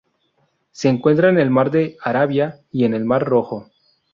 Se 0.71 0.89
encuentra 0.89 1.29
en 1.29 1.37
el 1.37 1.51
mar 1.51 1.69
de 1.69 1.95
Arabia 2.01 2.59
y 2.71 2.85
en 2.85 2.95
el 2.95 3.05
mar 3.05 3.23
Rojo. 3.23 3.69